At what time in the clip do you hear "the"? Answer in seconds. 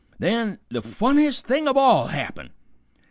0.69-0.81